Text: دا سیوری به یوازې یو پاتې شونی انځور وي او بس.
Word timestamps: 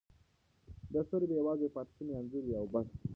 دا 0.93 1.01
سیوری 1.07 1.25
به 1.29 1.35
یوازې 1.41 1.63
یو 1.63 1.73
پاتې 1.75 1.91
شونی 1.95 2.13
انځور 2.17 2.43
وي 2.45 2.55
او 2.59 2.65
بس. 2.73 2.87